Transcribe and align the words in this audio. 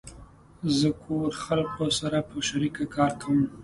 زه 0.77 0.89
کور 1.03 1.29
خلقو 1.43 1.85
سره 1.99 2.17
په 2.29 2.35
شریکه 2.47 2.85
کار 2.95 3.11
کوم 3.21 3.39